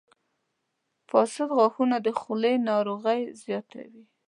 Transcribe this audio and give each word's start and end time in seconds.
•فاسد 1.09 1.49
غاښونه 1.57 1.95
د 2.05 2.07
خولې 2.19 2.53
ناروغۍ 2.69 3.21
زیاتوي. 3.43 4.03